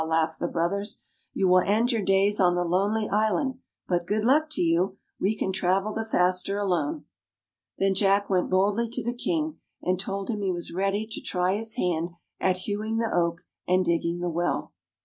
"laughed 0.01 0.39
the 0.39 0.47
brothers." 0.47 1.03
You 1.35 1.47
will 1.47 1.59
end 1.59 1.91
your 1.91 2.01
days 2.01 2.39
on 2.39 2.55
the 2.55 2.65
lonely 2.65 3.07
island; 3.07 3.59
but 3.87 4.07
good 4.07 4.25
luck 4.25 4.49
to 4.53 4.61
you! 4.63 4.97
We 5.19 5.35
can 5.37 5.51
travel 5.53 5.93
the 5.93 6.03
faster 6.05 6.57
alone." 6.57 7.05
[114] 7.77 7.77
THE 7.77 7.77
LAD 7.77 7.77
WHO 7.77 7.77
WONDERED 7.77 7.77
Then 7.77 7.99
Jack 7.99 8.29
went 8.31 8.49
boldly 8.49 8.89
to 8.89 9.03
the 9.03 9.13
King 9.15 9.59
and 9.83 9.99
told 9.99 10.31
him 10.31 10.41
he 10.41 10.51
was 10.51 10.73
ready 10.73 11.05
to 11.11 11.21
try 11.21 11.53
his 11.53 11.75
hand 11.75 12.09
at 12.39 12.57
hewing 12.65 12.97
the 12.97 13.11
oak, 13.15 13.41
and 13.67 13.85
digging 13.85 14.21
the 14.21 14.29
well. 14.31 14.73